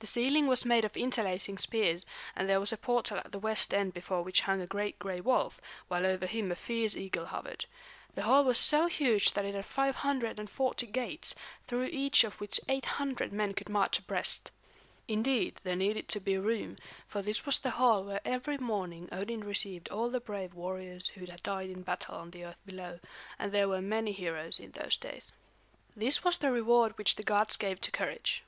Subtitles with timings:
[0.00, 2.04] The ceiling was made of interlacing spears,
[2.36, 5.22] and there was a portal at the west end before which hung a great gray
[5.22, 7.64] wolf, while over him a fierce eagle hovered.
[8.14, 11.34] The hall was so huge that it had 540 gates,
[11.66, 14.50] through each of which 800 men could march abreast.
[15.08, 16.76] Indeed, there needed to be room,
[17.08, 21.24] for this was the hall where every morning Odin received all the brave warriors who
[21.24, 23.00] had died in battle on the earth below;
[23.38, 25.32] and there were many heroes in those days.
[25.96, 28.42] This was the reward which the gods gave to courage.